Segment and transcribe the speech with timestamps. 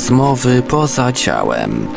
[0.00, 1.88] Rozmowy poza ciałem.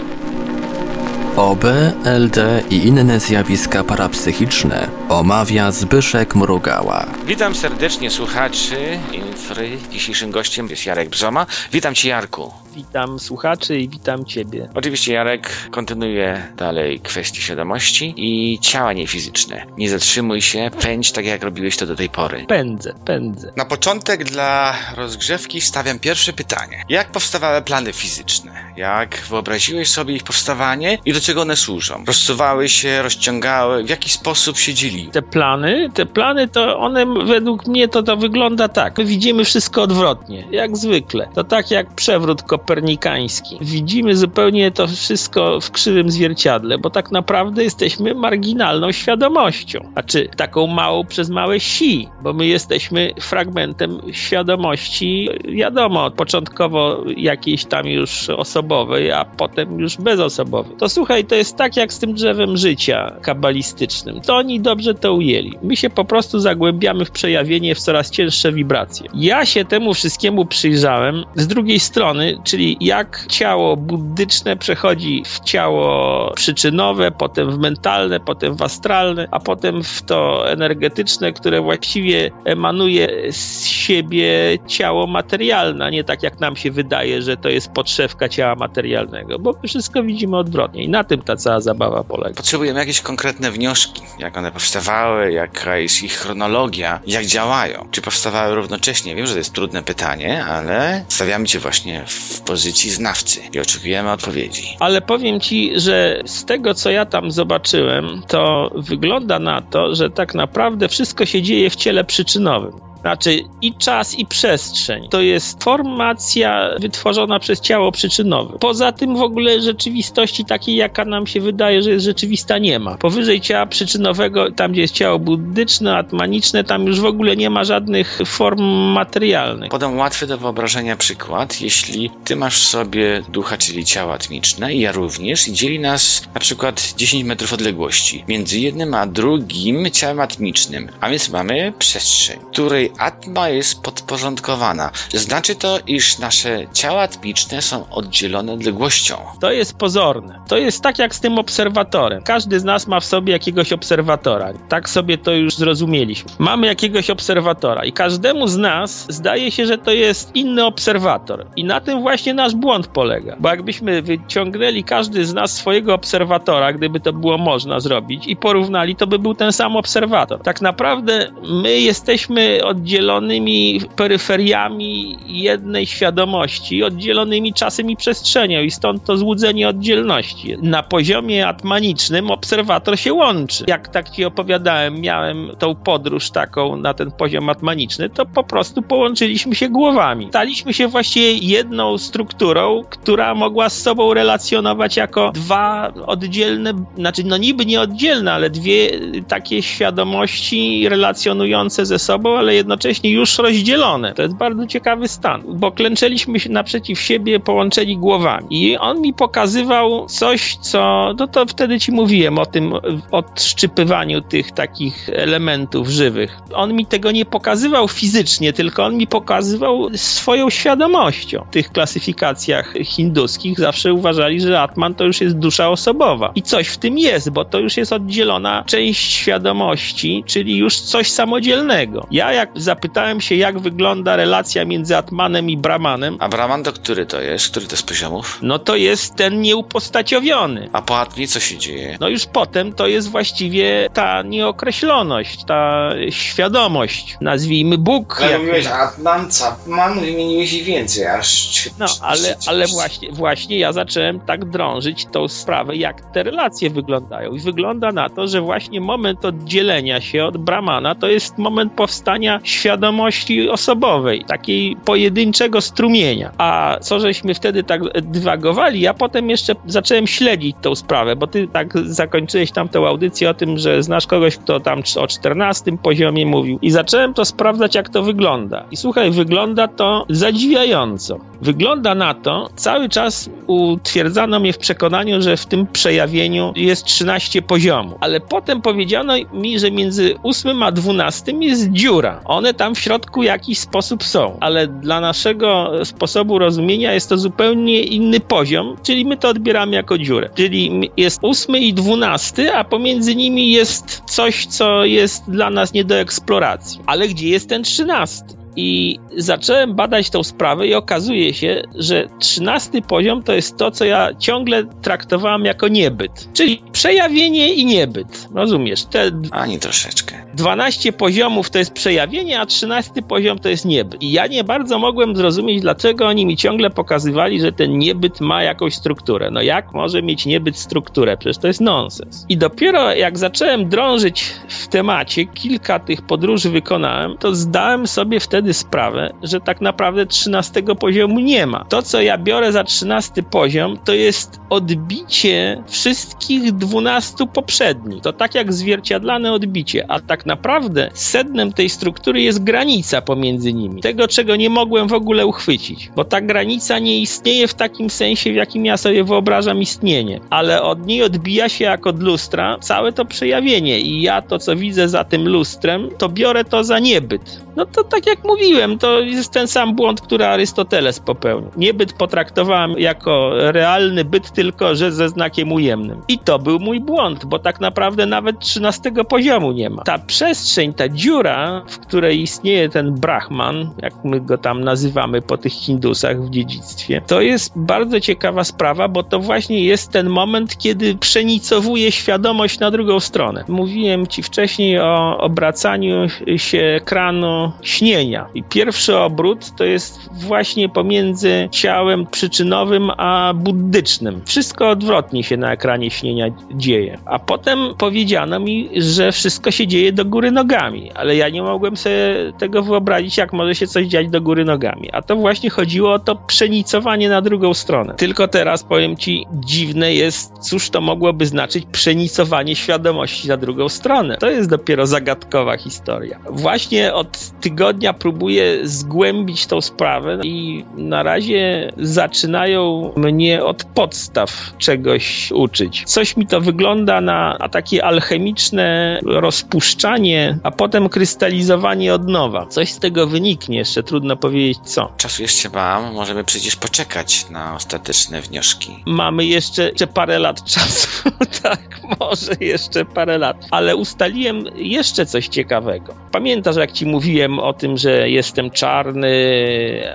[1.35, 1.63] OB,
[2.05, 7.05] LD i inne zjawiska parapsychiczne omawia Zbyszek Mrugała.
[7.25, 9.77] Witam serdecznie słuchaczy Infry.
[9.91, 11.45] Dzisiejszym gościem jest Jarek Brzoma.
[11.71, 12.62] Witam Cię Jarku.
[12.75, 14.69] Witam słuchaczy i witam Ciebie.
[14.75, 19.65] Oczywiście Jarek kontynuuje dalej kwestie świadomości i ciała niefizyczne.
[19.77, 22.45] Nie zatrzymuj się, pędź tak jak robiłeś to do tej pory.
[22.47, 23.51] Pędzę, pędzę.
[23.57, 26.83] Na początek dla rozgrzewki stawiam pierwsze pytanie.
[26.89, 28.51] Jak powstawały plany fizyczne?
[28.77, 32.03] Jak wyobraziłeś sobie ich powstawanie i do czego one służą?
[32.07, 33.83] Rozsuwały się, rozciągały?
[33.83, 35.11] W jaki sposób się dzieliły?
[35.11, 38.97] Te plany, te plany to one według mnie to, to wygląda tak.
[38.97, 41.27] My widzimy wszystko odwrotnie, jak zwykle.
[41.35, 43.57] To tak jak przewrót kopernikański.
[43.61, 49.79] Widzimy zupełnie to wszystko w krzywym zwierciadle, bo tak naprawdę jesteśmy marginalną świadomością.
[49.93, 57.87] Znaczy taką małą przez małe si, bo my jesteśmy fragmentem świadomości, wiadomo, początkowo jakiejś tam
[57.87, 60.77] już osobowej, a potem już bezosobowej.
[60.77, 64.21] To słuchaj, to jest tak jak z tym drzewem życia kabalistycznym.
[64.21, 65.57] To oni dobrze to ujęli.
[65.63, 69.09] My się po prostu zagłębiamy w przejawienie w coraz cięższe wibracje.
[69.15, 76.31] Ja się temu wszystkiemu przyjrzałem z drugiej strony, czyli jak ciało buddyczne przechodzi w ciało
[76.35, 83.07] przyczynowe, potem w mentalne, potem w astralne, a potem w to energetyczne, które właściwie emanuje
[83.31, 88.55] z siebie ciało materialne, nie tak jak nam się wydaje, że to jest podszewka ciała
[88.55, 92.35] materialnego, bo wszystko widzimy odwrotnie i na tym ta cała zabawa polega.
[92.35, 97.87] Potrzebujemy jakieś konkretne wnioski, jak one powstawały, jaka jest ich chronologia, jak działają.
[97.91, 99.15] Czy powstawały równocześnie?
[99.15, 104.11] Wiem, że to jest trudne pytanie, ale stawiamy cię właśnie w pozycji znawcy i oczekujemy
[104.11, 104.63] odpowiedzi.
[104.79, 110.09] Ale powiem ci, że z tego co ja tam zobaczyłem, to wygląda na to, że
[110.09, 112.92] tak naprawdę wszystko się dzieje w ciele przyczynowym.
[113.03, 115.07] Znaczy i czas, i przestrzeń.
[115.09, 118.57] To jest formacja wytworzona przez ciało przyczynowe.
[118.59, 122.97] Poza tym w ogóle rzeczywistości takiej, jaka nam się wydaje, że jest rzeczywista, nie ma.
[122.97, 127.63] Powyżej ciała przyczynowego, tam gdzie jest ciało buddyczne, atmaniczne, tam już w ogóle nie ma
[127.63, 128.63] żadnych form
[128.93, 129.69] materialnych.
[129.69, 131.61] Podam łatwy do wyobrażenia przykład.
[131.61, 136.39] Jeśli ty masz sobie ducha, czyli ciało atmiczne i ja również i dzieli nas na
[136.39, 142.92] przykład 10 metrów odległości między jednym a drugim ciałem atmicznym, a więc mamy przestrzeń, której
[142.97, 144.91] atma jest podporządkowana.
[145.13, 149.17] Znaczy to, iż nasze ciała atmiczne są oddzielone odległością.
[149.41, 150.39] To jest pozorne.
[150.47, 152.23] To jest tak jak z tym obserwatorem.
[152.23, 154.53] Każdy z nas ma w sobie jakiegoś obserwatora.
[154.69, 156.31] Tak sobie to już zrozumieliśmy.
[156.39, 161.47] Mamy jakiegoś obserwatora i każdemu z nas zdaje się, że to jest inny obserwator.
[161.55, 163.35] I na tym właśnie nasz błąd polega.
[163.39, 168.95] Bo jakbyśmy wyciągnęli każdy z nas swojego obserwatora, gdyby to było można zrobić i porównali,
[168.95, 170.41] to by był ten sam obserwator.
[170.41, 171.31] Tak naprawdę
[171.63, 180.55] my jesteśmy oddzielonymi peryferiami jednej świadomości, oddzielonymi czasem i przestrzenią i stąd to złudzenie oddzielności.
[180.61, 183.63] Na poziomie atmanicznym obserwator się łączy.
[183.67, 188.81] Jak tak ci opowiadałem, miałem tą podróż taką na ten poziom atmaniczny, to po prostu
[188.81, 190.27] połączyliśmy się głowami.
[190.29, 197.37] Staliśmy się właściwie jedną strukturą, która mogła z sobą relacjonować jako dwa oddzielne, znaczy no
[197.37, 198.91] niby nie oddzielne, ale dwie
[199.27, 204.13] takie świadomości relacjonujące ze sobą, ale jednocześnie już rozdzielone.
[204.13, 208.47] To jest bardzo ciekawy stan, bo klęczeliśmy się naprzeciw siebie połączeni głowami.
[208.49, 212.73] I on mi pokazywał coś, co, no to wtedy ci mówiłem o tym
[213.11, 216.37] odszczypywaniu tych takich elementów żywych.
[216.53, 221.45] On mi tego nie pokazywał fizycznie, tylko on mi pokazywał swoją świadomością.
[221.49, 226.31] W tych klasyfikacjach hinduskich zawsze uważali, że Atman to już jest dusza osobowa.
[226.35, 231.11] I coś w tym jest, bo to już jest oddzielona część świadomości, czyli już coś
[231.11, 232.07] samodzielnego.
[232.11, 237.05] Ja jak zapytałem się, jak wygląda relacja między Atmanem i Brahmanem, A Brahman to który
[237.05, 237.49] to jest?
[237.51, 238.39] Który to z poziomów?
[238.41, 240.69] no to jest ten nieupostaciowiony.
[240.73, 241.97] A po Atmie co się dzieje?
[241.99, 248.19] No już potem to jest właściwie ta nieokreśloność, ta świadomość, nazwijmy Bóg.
[248.21, 251.69] Ale jak- mówiłeś Atman, Capman, wymieniłeś ich więcej, aż...
[251.79, 257.31] No, ale, ale właśnie, właśnie ja zacząłem tak drążyć tą sprawę, jak te relacje wyglądają.
[257.31, 262.39] I wygląda na to, że właśnie moment oddzielenia się od Brahmana to jest moment powstania
[262.43, 266.31] świadomości osobowej, takiej pojedynczego strumienia.
[266.37, 271.47] A co żeśmy wtedy tak dywagowali, ja potem jeszcze zacząłem śledzić tą sprawę, bo ty
[271.47, 276.25] tak zakończyłeś tam tę audycję o tym, że znasz kogoś, kto tam o 14 poziomie
[276.25, 276.59] mówił.
[276.61, 278.65] I zacząłem to sprawdzać, jak to wygląda.
[278.71, 281.19] I słuchaj, wygląda to zadziwiająco.
[281.41, 287.41] Wygląda na to, cały czas utwierdzano mnie w przekonaniu, że w tym przejawieniu jest 13
[287.41, 292.21] poziomów, ale potem powiedziano mi, że między 8 a 12 jest dziura.
[292.33, 297.83] One tam w środku jakiś sposób są, ale dla naszego sposobu rozumienia jest to zupełnie
[297.83, 300.29] inny poziom, czyli my to odbieramy jako dziurę.
[300.35, 305.83] Czyli jest 8 i 12, a pomiędzy nimi jest coś, co jest dla nas nie
[305.83, 306.81] do eksploracji.
[306.85, 308.42] Ale gdzie jest ten 13?
[308.55, 313.85] I zacząłem badać tą sprawę i okazuje się, że trzynasty poziom to jest to, co
[313.85, 316.27] ja ciągle traktowałem jako niebyt.
[316.33, 318.29] Czyli przejawienie i niebyt.
[318.35, 318.85] Rozumiesz?
[318.85, 320.25] Te Ani troszeczkę.
[320.33, 324.03] 12 poziomów to jest przejawienie, a 13 poziom to jest niebyt.
[324.03, 328.43] I ja nie bardzo mogłem zrozumieć, dlaczego oni mi ciągle pokazywali, że ten niebyt ma
[328.43, 329.31] jakąś strukturę.
[329.31, 331.17] No jak może mieć niebyt strukturę?
[331.17, 332.25] Przecież to jest nonsens.
[332.29, 338.42] I dopiero jak zacząłem drążyć w temacie, kilka tych podróży wykonałem, to zdałem sobie wtedy
[338.51, 341.65] sprawę, że tak naprawdę 13 poziomu nie ma.
[341.69, 348.01] To, co ja biorę za 13 poziom, to jest odbicie wszystkich 12 poprzednich.
[348.01, 353.81] To tak jak zwierciadlane odbicie, a tak naprawdę sednem tej struktury jest granica pomiędzy nimi.
[353.81, 358.31] Tego, czego nie mogłem w ogóle uchwycić, bo ta granica nie istnieje w takim sensie,
[358.31, 362.93] w jakim ja sobie wyobrażam istnienie, ale od niej odbija się jak od lustra całe
[362.93, 367.41] to przejawienie i ja to, co widzę za tym lustrem, to biorę to za niebyt.
[367.55, 371.51] No to tak jak mówiłem, to jest ten sam błąd, który Arystoteles popełnił.
[371.57, 376.01] Niebyt potraktowałem jako realny byt, tylko że ze znakiem ujemnym.
[376.07, 379.83] I to był mój błąd, bo tak naprawdę nawet 13 poziomu nie ma.
[379.83, 385.37] Ta przestrzeń, ta dziura, w której istnieje ten Brahman, jak my go tam nazywamy po
[385.37, 390.57] tych Hindusach w dziedzictwie, to jest bardzo ciekawa sprawa, bo to właśnie jest ten moment,
[390.57, 393.43] kiedy przenicowuje świadomość na drugą stronę.
[393.47, 396.07] Mówiłem ci wcześniej o obracaniu
[396.37, 398.22] się kranu śnienia.
[398.35, 404.21] I pierwszy obrót to jest właśnie pomiędzy ciałem przyczynowym a buddycznym.
[404.25, 406.97] Wszystko odwrotnie się na ekranie śnienia dzieje.
[407.05, 411.77] A potem powiedziano mi, że wszystko się dzieje do góry nogami, ale ja nie mogłem
[411.77, 414.89] sobie tego wyobrazić, jak może się coś dziać do góry nogami.
[414.91, 417.93] A to właśnie chodziło o to przenicowanie na drugą stronę.
[417.97, 424.17] Tylko teraz powiem ci, dziwne jest, cóż to mogłoby znaczyć przenicowanie świadomości na drugą stronę.
[424.17, 426.19] To jest dopiero zagadkowa historia.
[426.29, 435.31] Właśnie od tygodnia próbuję zgłębić tą sprawę i na razie zaczynają mnie od podstaw czegoś
[435.31, 435.83] uczyć.
[435.85, 442.45] Coś mi to wygląda na, takie alchemiczne rozpuszczanie, a potem krystalizowanie od nowa.
[442.45, 444.93] Coś z tego wyniknie, jeszcze trudno powiedzieć co.
[444.97, 448.83] Czasu jeszcze mam, możemy przecież poczekać na ostateczne wnioski.
[448.85, 451.09] Mamy jeszcze, jeszcze parę lat czasu.
[451.43, 453.47] tak, może jeszcze parę lat.
[453.51, 455.95] Ale ustaliłem jeszcze coś ciekawego.
[456.11, 459.13] Pamiętasz, jak ci mówiłem o tym, że jestem czarny,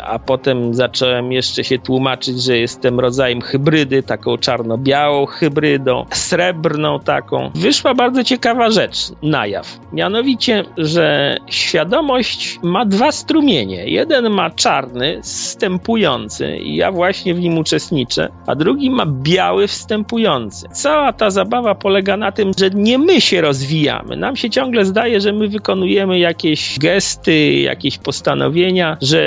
[0.05, 7.51] a potem zacząłem jeszcze się tłumaczyć, że jestem rodzajem hybrydy, taką czarno-białą hybrydą, srebrną taką.
[7.55, 9.79] Wyszła bardzo ciekawa rzecz na jaw.
[9.93, 13.87] Mianowicie, że świadomość ma dwa strumienie.
[13.87, 20.69] Jeden ma czarny, wstępujący i ja właśnie w nim uczestniczę, a drugi ma biały, wstępujący.
[20.73, 24.17] Cała ta zabawa polega na tym, że nie my się rozwijamy.
[24.17, 29.21] Nam się ciągle zdaje, że my wykonujemy jakieś gesty, jakieś postanowienia, że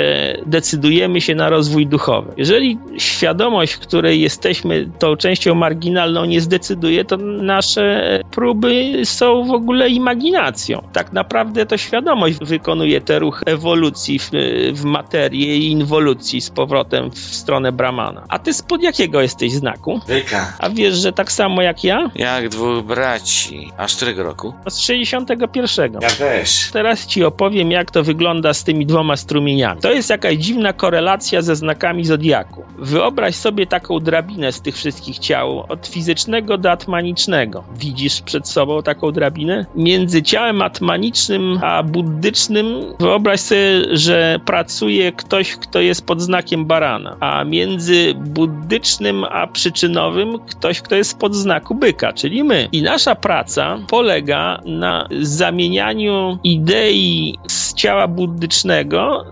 [0.46, 2.32] decydujemy się na rozwój duchowy.
[2.36, 9.88] Jeżeli świadomość, której jesteśmy tą częścią marginalną, nie zdecyduje, to nasze próby są w ogóle
[9.88, 10.82] imaginacją.
[10.92, 14.30] Tak naprawdę to świadomość wykonuje te ruchy ewolucji w,
[14.72, 18.24] w materię i inwolucji z powrotem w stronę Brahmana.
[18.28, 20.00] A ty spod jakiego jesteś znaku?
[20.06, 20.52] Wyka.
[20.58, 22.10] A wiesz, że tak samo jak ja?
[22.14, 23.72] Jak dwóch braci.
[23.76, 24.54] A z którego roku?
[24.68, 25.92] Z 61.
[26.00, 26.70] Ja też.
[26.72, 29.80] Teraz ci opowiem, jak to wygląda z tymi dwoma strumieniami.
[29.80, 32.62] To jest jakaś dziwna korelacja ze znakami zodiaku.
[32.78, 37.64] Wyobraź sobie taką drabinę z tych wszystkich ciał, od fizycznego do atmanicznego.
[37.76, 39.66] Widzisz przed sobą taką drabinę?
[39.76, 42.66] Między ciałem atmanicznym a buddycznym
[43.00, 50.38] wyobraź sobie, że pracuje ktoś, kto jest pod znakiem barana, a między buddycznym a przyczynowym
[50.38, 52.68] ktoś, kto jest pod znaku byka, czyli my.
[52.72, 58.08] I nasza praca polega na zamienianiu idei z ciała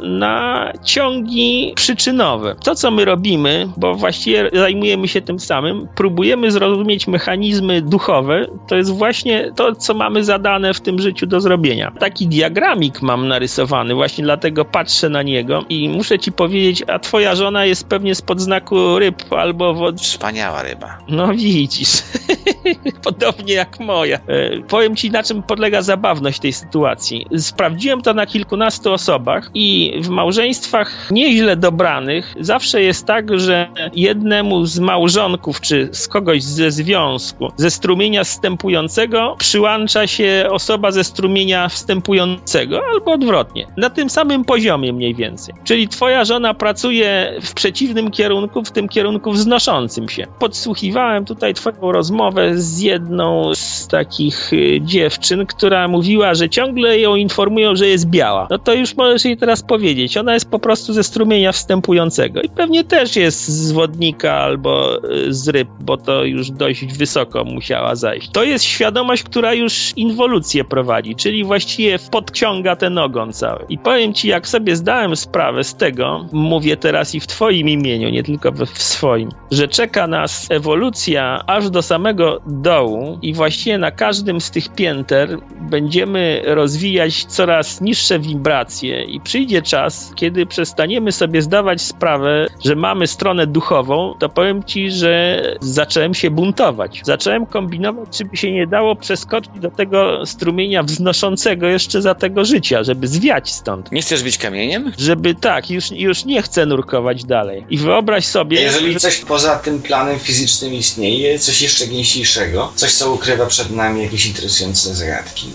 [0.01, 2.55] na ciągi przyczynowe.
[2.65, 8.77] To, co my robimy, bo właściwie zajmujemy się tym samym, próbujemy zrozumieć mechanizmy duchowe, to
[8.77, 11.93] jest właśnie to, co mamy zadane w tym życiu do zrobienia.
[11.99, 17.35] Taki diagramik mam narysowany, właśnie dlatego patrzę na niego i muszę ci powiedzieć, a twoja
[17.35, 20.01] żona jest pewnie spod znaku ryb albo wod...
[20.01, 20.99] Wspaniała ryba.
[21.09, 22.03] No widzisz,
[23.05, 24.17] podobnie jak moja.
[24.17, 27.27] E, powiem ci, na czym polega zabawność tej sytuacji.
[27.39, 33.69] Sprawdziłem to na kilku kilkunastu osobach i w małżeństwach nieźle dobranych zawsze jest tak, że
[33.95, 41.05] jednemu z małżonków czy z kogoś ze związku, ze strumienia wstępującego przyłącza się osoba ze
[41.05, 43.67] strumienia wstępującego albo odwrotnie.
[43.77, 45.55] Na tym samym poziomie mniej więcej.
[45.65, 50.27] Czyli twoja żona pracuje w przeciwnym kierunku, w tym kierunku wznoszącym się.
[50.39, 57.17] Podsłuchiwałem tutaj twoją rozmowę z jedną z takich y, dziewczyn, która mówiła, że ciągle ją
[57.17, 58.47] informują, że jest biała.
[58.51, 60.17] No to już możesz jej teraz powiedzieć.
[60.17, 65.35] Ona jest po prostu ze strumienia wstępującego i pewnie też jest z wodnika albo y,
[65.35, 68.31] z ryb, bo to już dość wysoko musiała zajść.
[68.31, 73.65] To jest świadomość, która już inwolucję prowadzi, czyli właściwie podciąga ten ogon cały.
[73.69, 78.11] I powiem ci, jak sobie zdałem sprawę z tego, mówię teraz i w twoim imieniu,
[78.11, 83.91] nie tylko w swoim, że czeka nas ewolucja aż do samego dołu i właściwie na
[83.91, 91.43] każdym z tych pięter będziemy rozwijać coraz niższe wibracje i przyjdzie czas, kiedy przestaniemy sobie
[91.43, 97.01] zdawać sprawę, że mamy stronę duchową, to powiem ci, że zacząłem się buntować.
[97.05, 102.45] Zacząłem kombinować, czy by się nie dało przeskoczyć do tego strumienia wznoszącego jeszcze za tego
[102.45, 103.93] życia, żeby zwiać stąd.
[103.93, 104.93] Nie chcesz być kamieniem?
[104.99, 107.65] Żeby tak, już, już nie chcę nurkować dalej.
[107.71, 108.63] I wyobraź sobie...
[108.63, 114.03] Jeżeli coś poza tym planem fizycznym istnieje, coś jeszcze gęściejszego, coś co ukrywa przed nami
[114.03, 115.47] jakieś interesujące zagadki.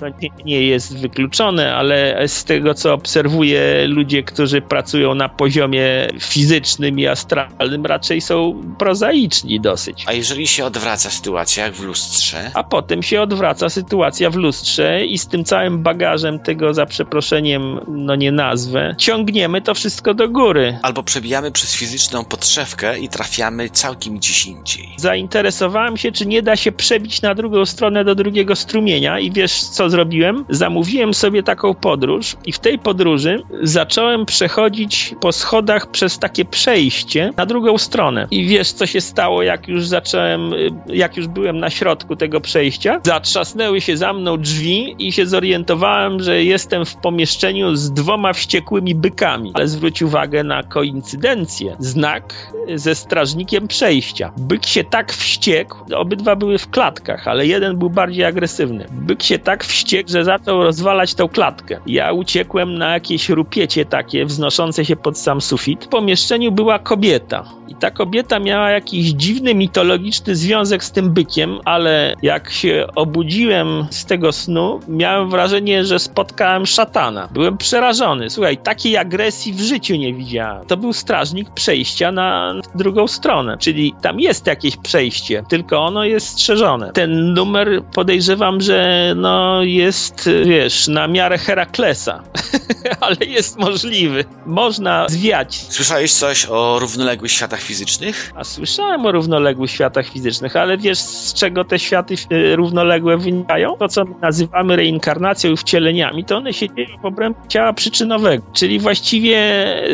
[0.00, 6.08] To nie, nie jest wykluczone, ale z tego co obserwuję, ludzie, którzy pracują na poziomie
[6.20, 10.04] fizycznym i astralnym, raczej są prozaiczni dosyć.
[10.06, 15.04] A jeżeli się odwraca sytuacja, jak w lustrze, A potem się odwraca sytuacja w lustrze
[15.04, 20.28] i z tym całym bagażem tego, za przeproszeniem, no nie nazwę, ciągniemy to wszystko do
[20.28, 20.78] góry.
[20.82, 24.88] albo przebijamy przez fizyczną podszewkę i trafiamy całkiem gdzieś indziej.
[24.96, 29.62] Zainteresowałem się, czy nie da się przebić na drugą stronę do drugiego strumienia i wiesz
[29.62, 30.44] co zrobiłem?
[30.48, 37.30] Zamówiłem sobie taką podróż i w tej podróży zacząłem przechodzić po schodach przez takie przejście
[37.36, 38.26] na drugą stronę.
[38.30, 42.40] I wiesz co się stało, jak już zacząłem, y, jak już byłem na środku tego
[42.40, 43.00] przejścia?
[43.02, 48.94] Zatrzasnęły się za mną drzwi i się zorientowałem, że jestem w pomieszczeniu z dwoma wściekłymi
[48.94, 49.50] bykami.
[49.54, 51.76] Ale zwróć uwagę na koincydencję.
[51.78, 54.32] Znak ze strażnikiem przejścia.
[54.36, 58.86] Byk się tak wściekł, obydwa były w klatkach, ale jeden był bardziej agresywny.
[58.90, 59.73] Byk się tak wściekł,
[60.06, 61.80] że zaczął rozwalać tą klatkę.
[61.86, 65.84] Ja uciekłem na jakieś rupiecie takie, wznoszące się pod sam sufit.
[65.84, 67.44] W pomieszczeniu była kobieta.
[67.68, 73.86] I ta kobieta miała jakiś dziwny, mitologiczny związek z tym bykiem, ale jak się obudziłem
[73.90, 77.28] z tego snu, miałem wrażenie, że spotkałem szatana.
[77.32, 78.30] Byłem przerażony.
[78.30, 80.66] Słuchaj, takiej agresji w życiu nie widziałem.
[80.66, 86.26] To był strażnik przejścia na drugą stronę, czyli tam jest jakieś przejście, tylko ono jest
[86.26, 86.92] strzeżone.
[86.92, 92.22] Ten numer podejrzewam, że no jest, wiesz, na miarę Heraklesa,
[93.00, 94.24] ale jest możliwy.
[94.46, 98.32] Można zwiać Słyszałeś coś o równoległych światach fizycznych?
[98.36, 103.76] a słyszałem o równoległych światach fizycznych, ale wiesz z czego te światy e, równoległe wynikają?
[103.76, 108.44] To, co my nazywamy reinkarnacją i wcieleniami, to one się dzieją w obrębie ciała przyczynowego.
[108.52, 109.38] Czyli właściwie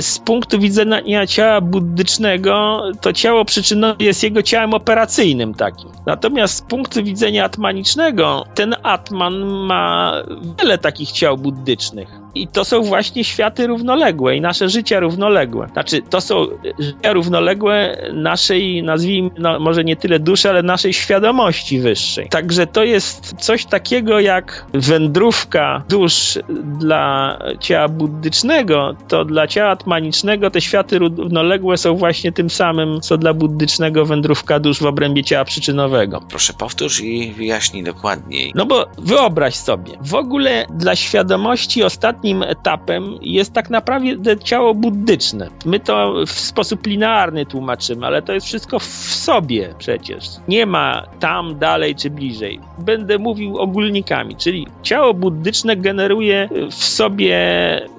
[0.01, 5.89] z punktu widzenia ciała buddycznego, to ciało przyczynowe jest jego ciałem operacyjnym takim.
[6.07, 10.13] Natomiast z punktu widzenia atmanicznego, ten atman ma
[10.59, 12.09] wiele takich ciał buddycznych.
[12.35, 15.69] I to są właśnie światy równoległe i nasze życia równoległe.
[15.73, 16.47] Znaczy, to są
[16.79, 22.29] życia równoległe naszej, nazwijmy, no, może nie tyle duszy, ale naszej świadomości wyższej.
[22.29, 26.39] Także to jest coś takiego jak wędrówka dusz
[26.79, 33.19] dla ciała buddycznego, to dla ciała atmanicznego te światy równoległe są właśnie tym samym, co
[33.19, 36.21] dla buddycznego wędrówka dusz w obrębie ciała przyczynowego.
[36.29, 38.53] Proszę powtórz i wyjaśnij dokładniej.
[38.55, 41.83] No bo wyobraź sobie, w ogóle dla świadomości
[42.21, 45.51] ostatnim etapem jest tak naprawdę ciało buddyczne.
[45.65, 48.85] My to w sposób linearny tłumaczymy, ale to jest wszystko w
[49.15, 50.25] sobie przecież.
[50.49, 52.61] Nie ma tam, dalej czy bliżej.
[52.79, 57.39] Będę mówił ogólnikami, czyli ciało buddyczne generuje w sobie,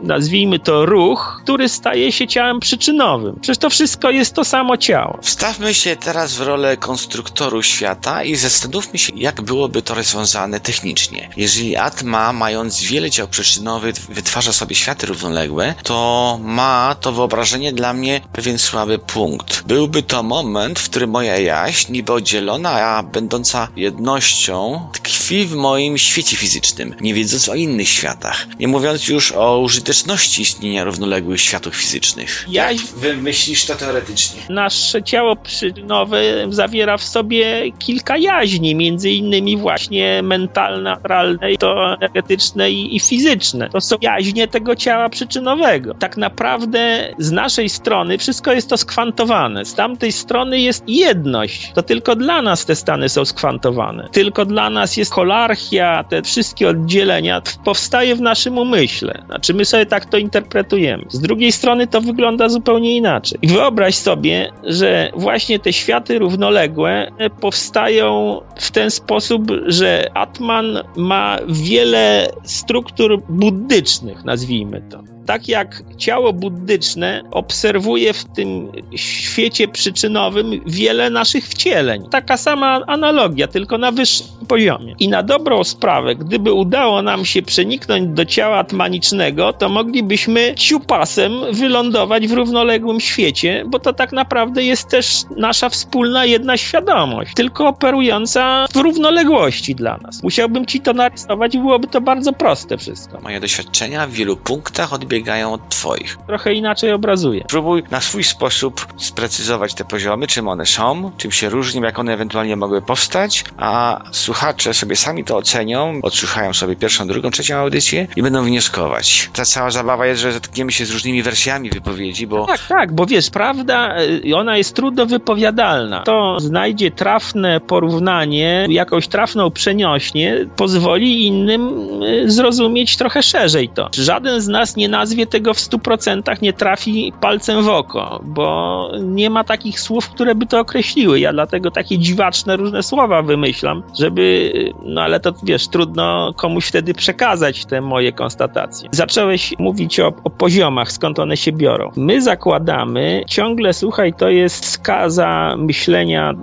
[0.03, 3.35] nazwijmy to ruch, który staje się ciałem przyczynowym.
[3.41, 5.17] Przecież to wszystko jest to samo ciało.
[5.21, 11.29] Wstawmy się teraz w rolę konstruktoru świata i zastanówmy się, jak byłoby to rozwiązane technicznie.
[11.37, 17.94] Jeżeli Atma, mając wiele ciał przyczynowych, wytwarza sobie światy równoległe, to ma to wyobrażenie dla
[17.94, 19.63] mnie pewien słaby punkt.
[19.68, 25.98] Byłby to moment, w którym moja jaźń, niby oddzielona, a będąca jednością, tkwi w moim
[25.98, 28.48] świecie fizycznym, nie wiedząc o innych światach.
[28.60, 32.46] Nie mówiąc już o użyteczności istnienia równoległych światów fizycznych.
[32.50, 34.41] Ja Wymyślisz to teoretycznie.
[34.50, 42.72] nasze ciało przyczynowe zawiera w sobie kilka jaźni, między innymi właśnie mentalna, mentalne, to energetyczne
[42.72, 43.70] i, i fizyczne.
[43.70, 45.93] To są jaźnie tego ciała przyczynowego.
[45.93, 49.65] Tak naprawdę z naszej strony wszystko jest to skwantowane.
[49.65, 51.72] Z tamtej strony jest jedność.
[51.75, 54.10] To tylko dla nas te stany są skwantowane.
[54.12, 59.24] Tylko dla nas jest holarchia, te wszystkie oddzielenia powstaje w naszym umyśle.
[59.25, 61.05] Znaczy my sobie tak to interpretujemy.
[61.10, 63.39] Z drugiej strony to wygląda zupełnie inaczej.
[63.41, 71.38] I wyobraź sobie, że właśnie te światy równoległe powstają w ten sposób, że Atman ma
[71.48, 73.90] wiele struktur buddycznych,
[74.25, 82.09] nazwijmy to tak jak ciało buddyczne obserwuje w tym świecie przyczynowym wiele naszych wcieleń.
[82.11, 84.95] Taka sama analogia, tylko na wyższym poziomie.
[84.99, 91.31] I na dobrą sprawę, gdyby udało nam się przeniknąć do ciała atmanicznego, to moglibyśmy ciupasem
[91.51, 97.67] wylądować w równoległym świecie, bo to tak naprawdę jest też nasza wspólna jedna świadomość, tylko
[97.67, 100.23] operująca w równoległości dla nas.
[100.23, 103.19] Musiałbym ci to narysować byłoby to bardzo proste wszystko.
[103.21, 106.18] Moje doświadczenia w wielu punktach odbiegają odbiegają od Twoich.
[106.27, 107.44] Trochę inaczej obrazuję.
[107.50, 112.13] Próbuj na swój sposób sprecyzować te poziomy, czym one są, czym się różnią, jak one
[112.13, 118.08] ewentualnie mogły powstać, a słuchacze sobie sami to ocenią, odsłuchają sobie pierwszą, drugą, trzecią audycję
[118.15, 119.30] i będą wnioskować.
[119.34, 122.46] Ta cała zabawa jest, że zetkniemy się z różnymi wersjami wypowiedzi, bo...
[122.46, 126.03] Tak, tak, bo wiesz, prawda, y, ona jest trudno wypowiadalna.
[126.03, 131.70] To znajdzie trafne porównanie, jakąś trafną przeniośnie, pozwoli innym
[132.03, 133.89] y, zrozumieć trochę szerzej to.
[133.94, 138.91] Żaden z nas nie nazwie nazwie tego w 100% nie trafi palcem w oko, bo
[139.01, 141.20] nie ma takich słów, które by to określiły.
[141.20, 144.53] Ja dlatego takie dziwaczne różne słowa wymyślam, żeby,
[144.84, 148.89] no ale to wiesz, trudno komuś wtedy przekazać te moje konstatacje.
[148.91, 151.91] Zacząłeś mówić o, o poziomach, skąd one się biorą.
[151.96, 156.34] My zakładamy, ciągle słuchaj, to jest skaza myślenia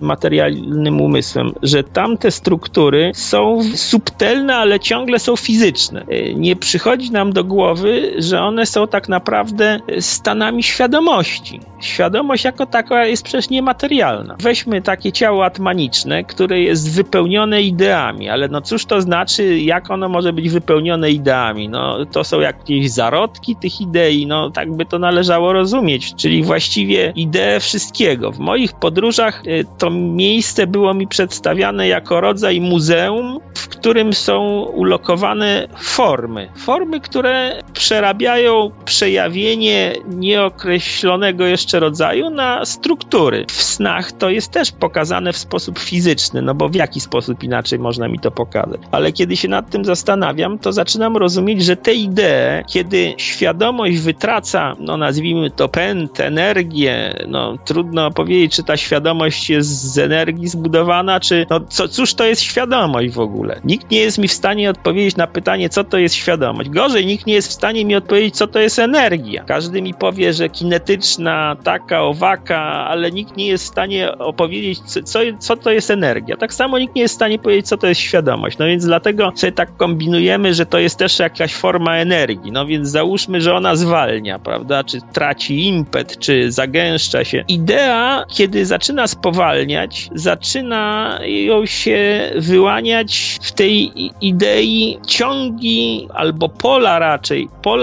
[0.00, 6.04] materialnym umysłem, że tamte struktury są subtelne, ale ciągle są fizyczne.
[6.34, 11.60] Nie przychodzi nam do głowy, że one są tak naprawdę stanami świadomości.
[11.80, 14.36] Świadomość jako taka jest przecież niematerialna.
[14.40, 20.08] Weźmy takie ciało atmaniczne, które jest wypełnione ideami, ale no cóż to znaczy, jak ono
[20.08, 21.68] może być wypełnione ideami?
[21.68, 27.12] No to są jakieś zarodki tych idei, no tak by to należało rozumieć, czyli właściwie
[27.16, 28.32] idee wszystkiego.
[28.32, 34.62] W moich podróżach y, to miejsce było mi przedstawiane jako rodzaj muzeum, w którym są
[34.62, 36.48] ulokowane formy.
[36.56, 43.46] Formy, które przerabiają przerabiają przejawienie nieokreślonego jeszcze rodzaju na struktury.
[43.48, 47.78] W snach to jest też pokazane w sposób fizyczny, no bo w jaki sposób inaczej
[47.78, 48.80] można mi to pokazać.
[48.90, 54.76] Ale kiedy się nad tym zastanawiam, to zaczynam rozumieć, że te idee, kiedy świadomość wytraca,
[54.80, 61.20] no nazwijmy to pęd, energię, no trudno powiedzieć, czy ta świadomość jest z energii zbudowana,
[61.20, 63.60] czy no co, cóż to jest świadomość w ogóle.
[63.64, 66.70] Nikt nie jest mi w stanie odpowiedzieć na pytanie, co to jest świadomość.
[66.70, 69.44] Gorzej, nikt nie jest w stanie mi odpowiedzieć, co to jest energia.
[69.44, 75.18] Każdy mi powie, że kinetyczna, taka, owaka, ale nikt nie jest w stanie opowiedzieć, co,
[75.38, 76.36] co to jest energia.
[76.36, 78.58] Tak samo nikt nie jest w stanie powiedzieć, co to jest świadomość.
[78.58, 82.52] No więc dlatego sobie tak kombinujemy, że to jest też jakaś forma energii.
[82.52, 84.84] No więc załóżmy, że ona zwalnia, prawda?
[84.84, 87.44] Czy traci impet, czy zagęszcza się.
[87.48, 97.48] Idea, kiedy zaczyna spowalniać, zaczyna ją się wyłaniać w tej idei ciągi albo pola raczej,
[97.62, 97.77] pola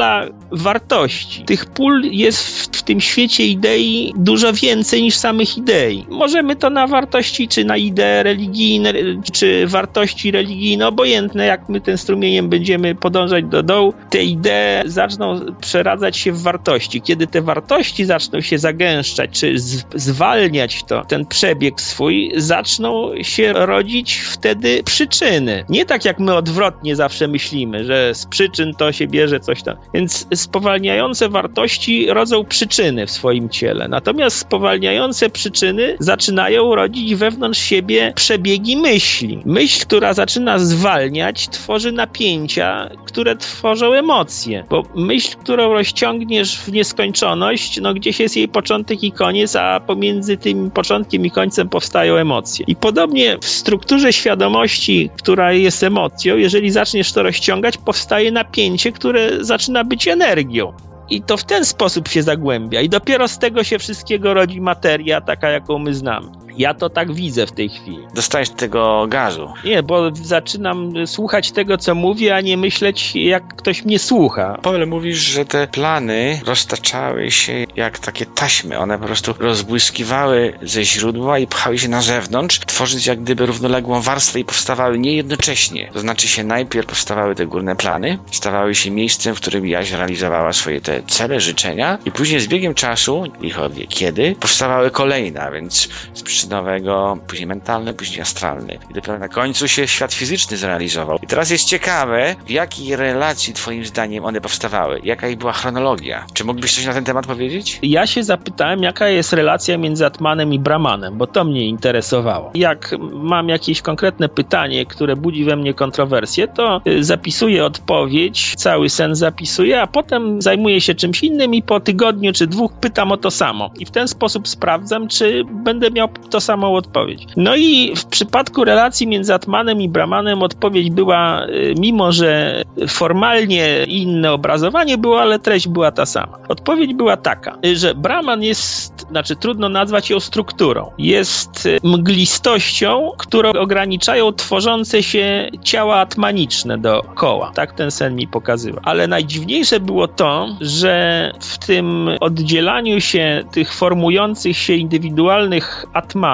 [0.52, 1.46] wartości.
[1.46, 6.06] Tych pól jest w, tym świecie idei dużo więcej niż samych idei.
[6.10, 8.94] Możemy to na wartości, czy na idee religijne,
[9.34, 15.40] czy wartości religijne, obojętne, jak my ten strumieniem będziemy podążać do dołu, te idee zaczną
[15.62, 17.02] przeradzać się w wartości.
[17.02, 19.56] Kiedy te wartości zaczną się zagęszczać, czy
[19.96, 25.66] zwalniać to, ten przebieg swój, zaczną się rodzić wtedy przyczyny.
[25.70, 29.76] Nie tak jak my odwrotnie zawsze myślimy, że z przyczyn to się bierze coś tam.
[29.94, 33.88] Więc spowalniające wartości rodzą przyczyny w swoim ciele.
[33.88, 39.42] Natomiast spowalniające przyczyny zaczynają rodzić wewnątrz siebie przebiegi myśli.
[39.46, 44.64] Myśl, która zaczyna zwalniać, tworzy napięcia, które tworzą emocje.
[44.70, 50.38] Bo myśl, którą rozciągniesz w nieskończoność, no gdzieś jest jej początek i koniec, a pomiędzy
[50.38, 52.66] tym początkiem i końcem powstają emocje.
[52.68, 59.30] I podobnie w strukturze świadomości, która jest emocją, jeżeli zaczniesz to rozciągać, powstaje napięcie, które
[59.40, 60.74] zaczyna być energią.
[61.10, 62.82] I to w ten sposób się zagłębia.
[62.82, 66.45] I dopiero z tego się wszystkiego rodzi materia, taka jaką my znamy.
[66.58, 68.00] Ja to tak widzę w tej chwili.
[68.14, 69.54] Dostajesz tego gazu.
[69.66, 74.60] Nie, bo zaczynam słuchać tego, co mówię, a nie myśleć, jak ktoś mnie słucha.
[74.62, 78.80] Paweł, mówisz, że te plany roztaczały się jak takie taśmy.
[78.80, 84.02] One po prostu rozbłyskiwały ze źródła i pchały się na zewnątrz, tworząc jak gdyby równoległą
[84.02, 85.90] warstwę i powstawały niejednocześnie.
[85.94, 90.54] To znaczy się najpierw powstawały te górne plany, stawały się miejscem, w którym jaźń realizowała
[90.54, 95.52] swoje te cele, życzenia i później z biegiem czasu, ich wie kiedy, powstawały kolejne, a
[95.52, 98.80] więc z przyczynowego, później mentalny, później astralny.
[98.90, 101.18] I dopiero na końcu się świat fizyczny zrealizował.
[101.24, 105.02] I teraz jest ciekawe, w jakiej relacji twoim zdaniem one powstawały?
[105.04, 106.26] Jaka ich była chronologia?
[106.34, 107.80] Czy mógłbyś coś na ten temat powiedzieć?
[107.84, 112.52] Ja się zapytałem, jaka jest relacja między Atmanem i Brahmanem, bo to mnie interesowało.
[112.56, 118.90] Jak mam jakieś konkretne pytanie, które budzi we mnie kontrowersję, to y, zapisuję odpowiedź, cały
[118.90, 123.18] sen zapisuję, a potem zajmuję się czymś innym i po tygodniu czy dwóch pytam o
[123.18, 123.72] to samo.
[123.80, 127.28] I w ten sposób sprawdzam, czy będę miał to samą odpowiedź.
[127.38, 133.84] No i w przypadku relacji między Atmanem i Brahmanem odpowiedź była, y, mimo że formalnie
[133.88, 136.38] inne obrazowanie było, ale treść była ta sama.
[136.48, 140.92] Odpowiedź była taka, że Brahman jest, znaczy trudno nazwać ją strukturą.
[140.98, 147.52] Jest y, mglistością, którą ograniczają tworzące się ciała atmaniczne dookoła.
[147.56, 148.82] Tak ten sen mi pokazywał.
[148.84, 156.25] Ale najdziwniejsze było to, że w tym oddzielaniu się tych formujących się indywidualnych atmanów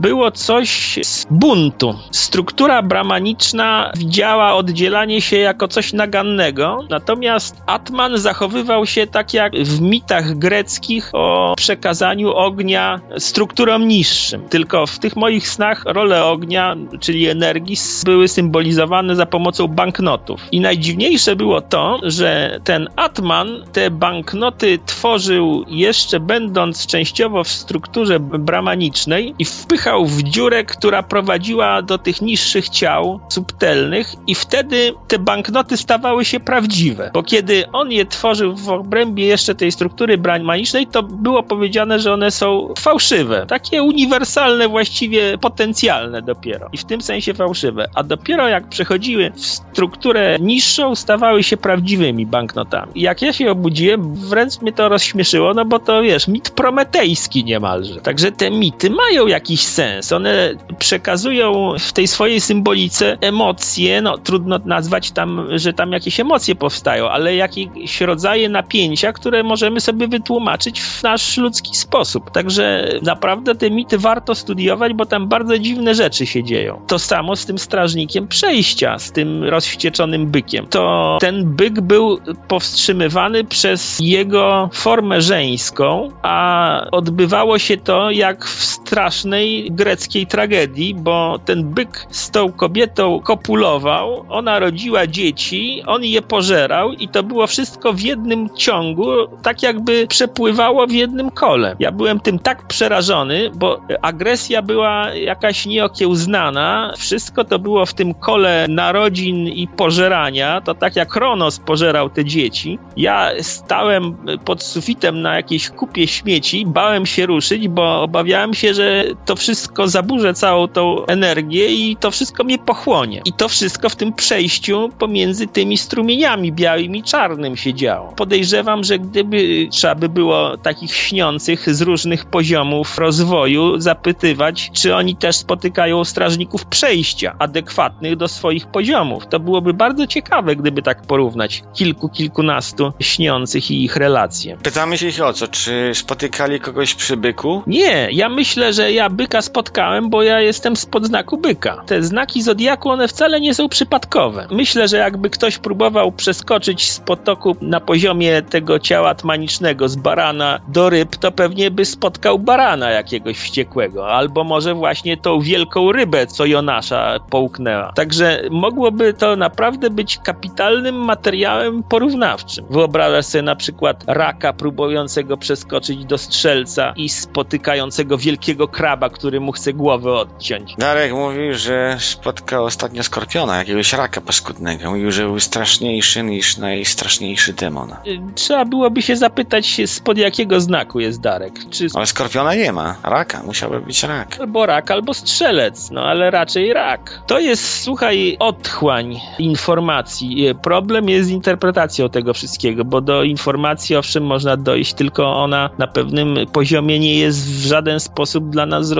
[0.00, 1.94] było coś z buntu.
[2.10, 9.80] Struktura bramaniczna widziała oddzielanie się jako coś nagannego, natomiast atman zachowywał się tak jak w
[9.80, 14.48] mitach greckich o przekazaniu ognia strukturom niższym.
[14.48, 20.40] Tylko w tych moich snach role ognia, czyli energii, były symbolizowane za pomocą banknotów.
[20.52, 28.20] I najdziwniejsze było to, że ten atman te banknoty tworzył jeszcze będąc częściowo w strukturze
[28.20, 35.18] bramanicznej i wpychał w dziurę, która prowadziła do tych niższych ciał subtelnych i wtedy te
[35.18, 37.10] banknoty stawały się prawdziwe.
[37.14, 42.12] Bo kiedy on je tworzył w obrębie jeszcze tej struktury bramanicznej, to było powiedziane, że
[42.12, 43.46] one są fałszywe.
[43.48, 46.68] Takie uniwersalne, właściwie potencjalne dopiero.
[46.72, 47.88] I w tym sensie fałszywe.
[47.94, 52.92] A dopiero jak przechodziły w strukturę niższą, stawały się prawdziwymi banknotami.
[52.94, 58.00] Jak ja się obudziłem, wręcz mnie to rozśmieszyło, no bo to wiesz, mit prometejski niemalże.
[58.00, 60.12] Także te mity mają jakiś sens.
[60.12, 66.54] One przekazują w tej swojej symbolice emocje, no trudno nazwać tam, że tam jakieś emocje
[66.54, 72.30] powstają, ale jakieś rodzaje napięcia, które możemy sobie wytłumaczyć w nasz ludzki sposób.
[72.30, 76.80] Także naprawdę te mity warto studiować, bo tam bardzo dziwne rzeczy się dzieją.
[76.86, 80.66] To samo z tym strażnikiem przejścia, z tym rozwścieczonym bykiem.
[80.66, 88.64] To ten byk był powstrzymywany przez jego formę żeńską, a odbywało się to jak w
[89.10, 96.22] strasznej greckiej tragedii, bo ten byk z tą kobietą kopulował, ona rodziła dzieci, on je
[96.22, 99.06] pożerał i to było wszystko w jednym ciągu,
[99.42, 101.76] tak jakby przepływało w jednym kole.
[101.78, 108.14] Ja byłem tym tak przerażony, bo agresja była jakaś nieokiełznana, wszystko to było w tym
[108.14, 112.78] kole narodzin i pożerania, to tak jak Kronos pożerał te dzieci.
[112.96, 118.99] Ja stałem pod sufitem na jakiejś kupie śmieci, bałem się ruszyć, bo obawiałem się, że
[119.24, 123.22] to wszystko zaburzę całą tą energię i to wszystko mnie pochłonie.
[123.24, 128.12] I to wszystko w tym przejściu pomiędzy tymi strumieniami białym i czarnym się działo.
[128.16, 135.16] Podejrzewam, że gdyby trzeba by było takich śniących z różnych poziomów rozwoju zapytywać, czy oni
[135.16, 139.26] też spotykają strażników przejścia adekwatnych do swoich poziomów.
[139.26, 144.56] To byłoby bardzo ciekawe, gdyby tak porównać kilku, kilkunastu śniących i ich relacje.
[144.62, 147.62] Pytamy się ich o co, czy spotykali kogoś przy byku?
[147.66, 151.82] Nie, ja myślę, że ja byka spotkałem, bo ja jestem spod znaku byka.
[151.86, 154.46] Te znaki zodiaku, one wcale nie są przypadkowe.
[154.50, 160.60] Myślę, że jakby ktoś próbował przeskoczyć z potoku na poziomie tego ciała tmanicznego z barana
[160.68, 166.26] do ryb, to pewnie by spotkał barana jakiegoś wściekłego, albo może właśnie tą wielką rybę,
[166.26, 167.92] co Jonasza połknęła.
[167.92, 172.64] Także mogłoby to naprawdę być kapitalnym materiałem porównawczym.
[172.70, 179.52] Wyobrażasz sobie na przykład raka próbującego przeskoczyć do strzelca i spotykającego wielkiego kraba, który mu
[179.52, 180.74] chce głowę odciąć.
[180.78, 184.90] Darek mówił, że spotkał ostatnio skorpiona, jakiegoś raka paskudnego.
[184.90, 187.90] Mówił, że był straszniejszy niż najstraszniejszy demon.
[187.92, 191.52] Y, Trzeba byłoby się zapytać, spod jakiego znaku jest Darek.
[191.70, 192.96] Czy Ale skorpiona nie ma.
[193.02, 194.36] Raka, musiałby być rak.
[194.40, 197.22] albo rak, albo strzelec, no ale raczej rak.
[197.26, 200.48] To jest, słuchaj, otchłań informacji.
[200.48, 205.70] Y, Problem jest z interpretacją tego wszystkiego, bo do informacji owszem można dojść, tylko ona
[205.78, 208.94] na pewnym poziomie nie jest w żaden sposób dla nas.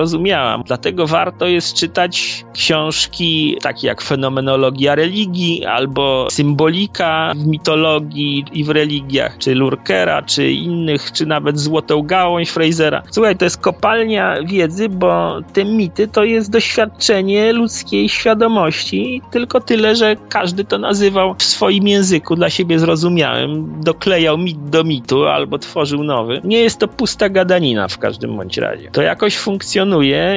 [0.65, 8.69] Dlatego warto jest czytać książki takie jak Fenomenologia religii albo Symbolika w mitologii i w
[8.69, 13.03] religiach, czy Lurkera, czy innych, czy nawet Złotą Gałąź Frasera.
[13.11, 19.95] Słuchaj, to jest kopalnia wiedzy, bo te mity to jest doświadczenie ludzkiej świadomości, tylko tyle,
[19.95, 25.57] że każdy to nazywał w swoim języku dla siebie zrozumiałym, doklejał mit do mitu albo
[25.57, 26.41] tworzył nowy.
[26.43, 28.91] Nie jest to pusta gadanina w każdym bądź razie.
[28.91, 29.60] To jakoś funkcjonuje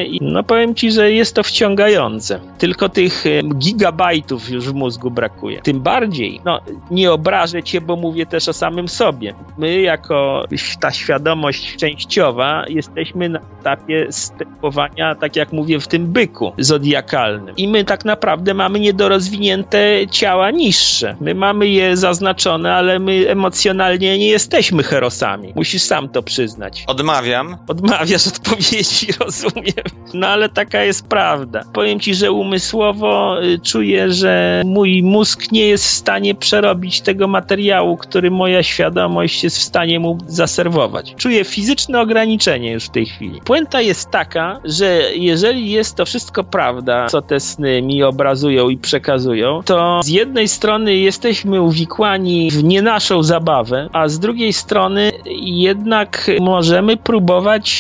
[0.07, 2.41] i no powiem ci, że jest to wciągające.
[2.59, 5.61] Tylko tych e, gigabajtów już w mózgu brakuje.
[5.63, 6.61] Tym bardziej, no
[6.91, 9.35] nie obrażę cię, bo mówię też o samym sobie.
[9.59, 10.45] My jako
[10.81, 17.57] ta świadomość częściowa jesteśmy na etapie stępowania, tak jak mówię, w tym byku zodiakalnym.
[17.57, 21.17] I my tak naprawdę mamy niedorozwinięte ciała niższe.
[21.21, 25.53] My mamy je zaznaczone, ale my emocjonalnie nie jesteśmy herosami.
[25.57, 26.85] Musisz sam to przyznać.
[26.87, 27.57] Odmawiam.
[27.69, 29.85] Odmawiasz odpowiedzi, rozumiem.
[30.15, 31.65] No ale taka jest prawda.
[31.73, 37.29] Powiem ci, że umysłowo y, czuję, że mój mózg nie jest w stanie przerobić tego
[37.29, 41.15] materiału, który moja świadomość jest w stanie mu zaserwować.
[41.17, 43.41] Czuję fizyczne ograniczenie już w tej chwili.
[43.45, 48.79] Puenta jest taka, że jeżeli jest to wszystko prawda, co te sny mi obrazują i
[48.79, 55.13] przekazują, to z jednej strony jesteśmy uwikłani w nie naszą zabawę, a z drugiej strony
[55.41, 57.71] jednak możemy próbować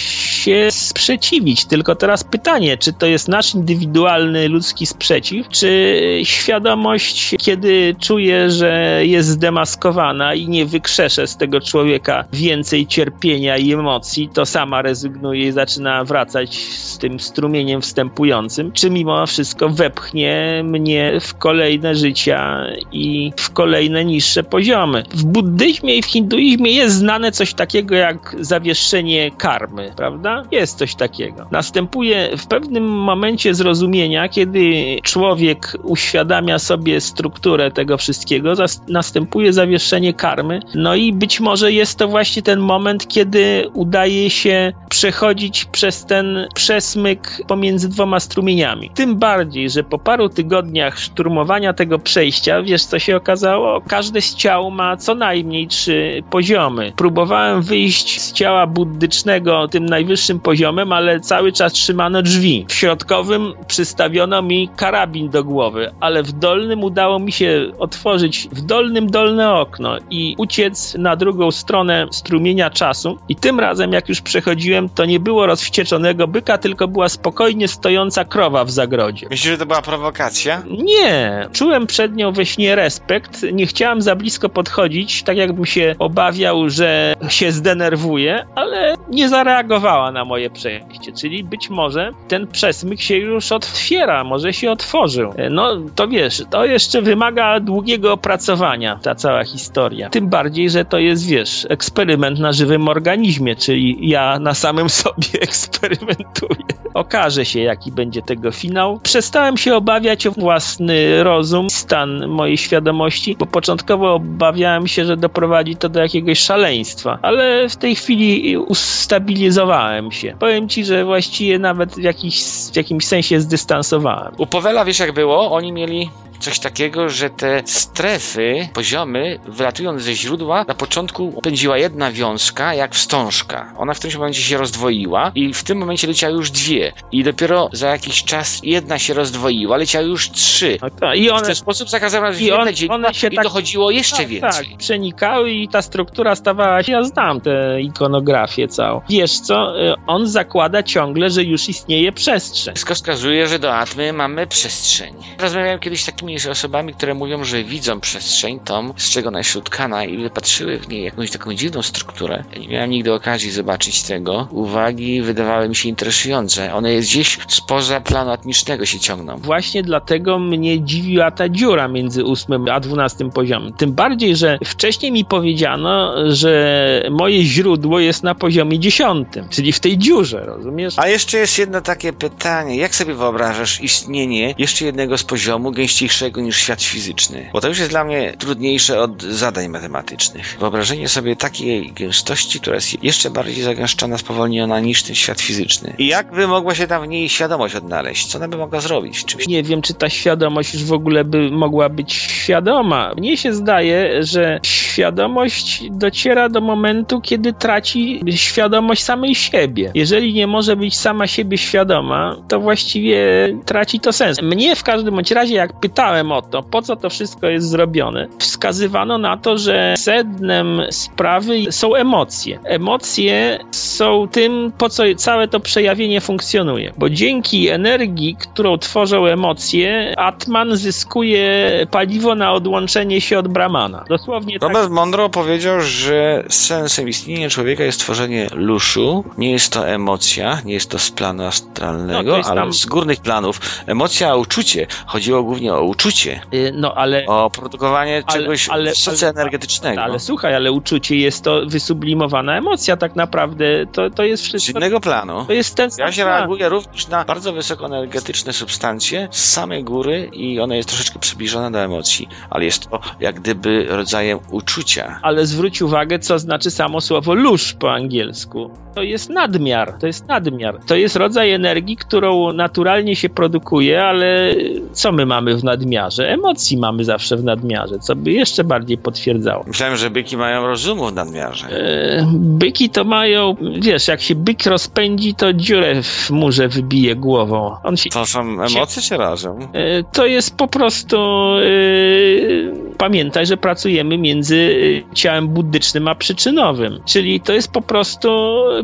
[0.44, 1.64] się sprzeciwić.
[1.64, 9.00] Tylko teraz pytanie, czy to jest nasz indywidualny ludzki sprzeciw, czy świadomość, kiedy czuje, że
[9.02, 15.48] jest zdemaskowana i nie wykrzesze z tego człowieka więcej cierpienia i emocji, to sama rezygnuje
[15.48, 22.66] i zaczyna wracać z tym strumieniem wstępującym, czy mimo wszystko wepchnie mnie w kolejne życia
[22.92, 25.04] i w kolejne niższe poziomy.
[25.14, 30.33] W buddyzmie i w hinduizmie jest znane coś takiego jak zawieszenie karmy, prawda?
[30.50, 31.46] Jest coś takiego.
[31.50, 38.52] Następuje w pewnym momencie zrozumienia, kiedy człowiek uświadamia sobie strukturę tego wszystkiego,
[38.88, 44.72] następuje zawieszenie karmy, no i być może jest to właśnie ten moment, kiedy udaje się
[44.88, 48.90] przechodzić przez ten przesmyk pomiędzy dwoma strumieniami.
[48.94, 53.80] Tym bardziej, że po paru tygodniach szturmowania tego przejścia, wiesz co się okazało?
[53.80, 56.92] Każde z ciał ma co najmniej trzy poziomy.
[56.96, 62.66] Próbowałem wyjść z ciała buddycznego tym najwyższym poziomem, ale cały czas trzymano drzwi.
[62.68, 68.60] W środkowym przystawiono mi karabin do głowy, ale w dolnym udało mi się otworzyć w
[68.60, 73.18] dolnym dolne okno i uciec na drugą stronę strumienia czasu.
[73.28, 78.24] I tym razem, jak już przechodziłem, to nie było rozwścieczonego byka, tylko była spokojnie stojąca
[78.24, 79.26] krowa w zagrodzie.
[79.30, 80.62] Myślisz, że to była prowokacja?
[80.66, 81.48] Nie.
[81.52, 83.46] Czułem przed nią we śnie respekt.
[83.52, 90.12] Nie chciałem za blisko podchodzić, tak jakbym się obawiał, że się zdenerwuje, ale nie zareagowała
[90.14, 91.12] na moje przejście.
[91.12, 95.34] Czyli być może ten przesmyk się już otwiera, może się otworzył.
[95.50, 100.10] No to wiesz, to jeszcze wymaga długiego opracowania, ta cała historia.
[100.10, 105.40] Tym bardziej, że to jest, wiesz, eksperyment na żywym organizmie, czyli ja na samym sobie
[105.40, 106.64] eksperymentuję.
[106.94, 109.00] Okaże się, jaki będzie tego finał.
[109.02, 115.76] Przestałem się obawiać o własny rozum, stan mojej świadomości, bo początkowo obawiałem się, że doprowadzi
[115.76, 120.36] to do jakiegoś szaleństwa, ale w tej chwili ustabilizowałem się.
[120.38, 124.32] Powiem ci, że właściwie nawet w, jakiś, w jakimś sensie zdystansowałem.
[124.38, 125.52] U Powela wiesz jak było?
[125.52, 126.10] Oni mieli
[126.44, 132.94] coś takiego, że te strefy, poziomy, wylatując ze źródła, na początku pędziła jedna wiązka, jak
[132.94, 133.72] wstążka.
[133.78, 136.92] Ona w tym momencie się rozdwoiła i w tym momencie leciały już dwie.
[137.12, 140.78] I dopiero za jakiś czas jedna się rozdwoiła, leciały już trzy.
[140.82, 143.90] No to, I one, w ten sposób zakazano i on, one się i tak, dochodziło
[143.90, 144.68] jeszcze tak, więcej.
[144.68, 149.00] Tak, przenikały i ta struktura stawała się, ja znam tę ikonografię całą.
[149.08, 152.74] Wiesz co, y, on zakłada ciągle, że już istnieje przestrzeń.
[152.74, 155.14] Wszystko wskazuje, że do atmy mamy przestrzeń.
[155.38, 159.38] Rozmawiałem kiedyś z takimi z osobami, które mówią, że widzą przestrzeń tą, z czego ona
[159.38, 162.44] jest utkana i wypatrzyły w niej jakąś taką dziwną strukturę.
[162.52, 164.48] Ja nie miałem nigdy okazji zobaczyć tego.
[164.50, 166.74] Uwagi wydawały mi się interesujące.
[166.74, 169.36] One gdzieś spoza planu atmicznego się ciągną.
[169.36, 173.72] Właśnie dlatego mnie dziwiła ta dziura między ósmym a dwunastym poziomem.
[173.72, 179.80] Tym bardziej, że wcześniej mi powiedziano, że moje źródło jest na poziomie dziesiątym, czyli w
[179.80, 180.94] tej dziurze, rozumiesz?
[180.98, 182.76] A jeszcze jest jedno takie pytanie.
[182.76, 187.50] Jak sobie wyobrażasz istnienie jeszcze jednego z poziomu gęściejszego trudniejszego niż świat fizyczny.
[187.52, 190.56] Bo to już jest dla mnie trudniejsze od zadań matematycznych.
[190.60, 195.94] Wyobrażenie sobie takiej gęstości, która jest jeszcze bardziej zagęszczona, spowolniona niż ten świat fizyczny.
[195.98, 198.26] I jak by mogła się tam w niej świadomość odnaleźć?
[198.26, 199.24] Co ona by mogła zrobić?
[199.24, 203.14] Czymś Nie wiem, czy ta świadomość już w ogóle by mogła być świadoma.
[203.16, 209.90] Mnie się zdaje, że świadomość dociera do momentu, kiedy traci świadomość samej siebie.
[209.94, 214.42] Jeżeli nie może być sama siebie świadoma, to właściwie traci to sens.
[214.42, 218.28] Mnie w każdym bądź razie, jak pytałem o to, po co to wszystko jest zrobione,
[218.38, 222.58] wskazywano na to, że sednem sprawy są emocje.
[222.64, 226.92] Emocje są tym, po co całe to przejawienie funkcjonuje.
[226.98, 234.04] Bo dzięki energii, którą tworzą emocje, Atman zyskuje paliwo na odłączenie się od Brahmana.
[234.08, 234.68] Dosłownie tak.
[234.68, 239.24] Robert Monroe powiedział, że sensem istnienia człowieka jest tworzenie luszu.
[239.38, 242.86] Nie jest to emocja, nie jest to z planu No, astralnego, jest ale tam- z
[242.86, 243.60] górnych planów.
[243.86, 244.86] Emocja, uczucie.
[245.06, 247.26] Chodziło głównie o uczucie, Y, No ale.
[247.26, 250.02] o produkowanie Ale- czegoś ale- ale- energetycznego.
[250.02, 253.64] Ale słuchaj, ale uczucie jest to wysublimowana emocja, tak naprawdę.
[253.92, 254.78] To, to jest z wszystko.
[254.78, 255.44] innego planu.
[255.46, 256.38] To jest ten Ja się plan.
[256.38, 261.78] reaguję również na bardzo wysokoenergetyczne substancje z samej góry i ona jest troszeczkę przybliżona do
[261.78, 265.18] emocji, ale jest to jak gdyby rodzajem uczucia.
[265.22, 268.70] Ale zwróć uwagę, co znaczy samo słowo lusz po angielsku.
[268.94, 270.78] To jest nadmiar, to jest nadmiar.
[270.86, 274.54] To jest rodzaj energii, którą naturalnie się produkuje, ale
[274.92, 275.83] co my mamy w nadmiarze?
[276.28, 279.64] Emocji mamy zawsze w nadmiarze, co by jeszcze bardziej potwierdzało.
[279.66, 281.66] Myślałem, że byki mają rozumu w nadmiarze.
[281.68, 287.76] E, Byki to mają, wiesz, jak się byk rozpędzi, to dziurę w murze wybije głową.
[287.84, 289.52] On się To są emocje czy razem?
[289.72, 291.16] E, To jest po prostu.
[291.18, 294.76] e, Pamiętaj, że pracujemy między
[295.10, 297.00] e, ciałem buddycznym a przyczynowym.
[297.04, 298.28] Czyli to jest po prostu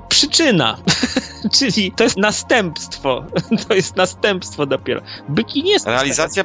[0.08, 0.76] przyczyna.
[1.58, 3.24] Czyli to jest następstwo.
[3.68, 5.00] To jest następstwo dopiero.
[5.28, 5.90] Byki nie są.
[5.90, 6.44] Realizacja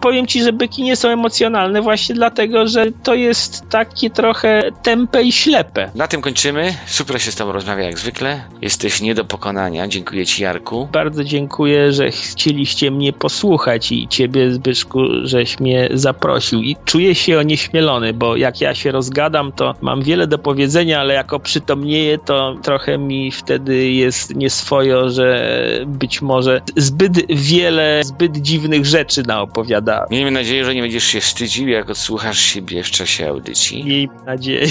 [0.00, 5.22] Powiem ci, że byki nie są emocjonalne właśnie dlatego, że to jest takie trochę tempe
[5.22, 5.90] i ślepe.
[5.94, 6.74] Na tym kończymy.
[6.86, 8.44] Super się z tobą rozmawia jak zwykle.
[8.62, 9.88] Jesteś nie do pokonania.
[9.88, 10.88] Dziękuję ci Jarku.
[10.92, 16.62] Bardzo dziękuję, że chcieliście mnie posłuchać i ciebie, Zbyszku, żeś mnie zaprosił.
[16.62, 21.14] I czuję się onieśmielony, bo jak ja się rozgadam, to mam wiele do powiedzenia, ale
[21.14, 28.86] jak oprzytomnieję, to trochę mi wtedy jest nieswojo, że być może zbyt wiele, zbyt dziwnych
[28.86, 29.22] rzeczy
[29.64, 30.06] naopowiadałem.
[30.10, 33.84] Miejmy nadzieję, że nie będziesz się wstydził, jak odsłuchasz siebie w czasie audycji.
[33.84, 34.66] Miejmy nadzieję.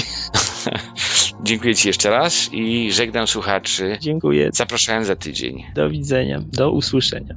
[1.44, 3.98] Dziękuję ci jeszcze raz i żegnam słuchaczy.
[4.02, 4.50] Dziękuję.
[4.54, 5.64] Zapraszałem za tydzień.
[5.76, 6.42] Do widzenia.
[6.54, 7.36] Do usłyszenia.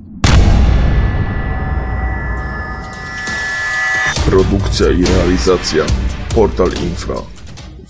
[4.27, 5.85] Produkcja i realizacja
[6.35, 7.17] Portal Infra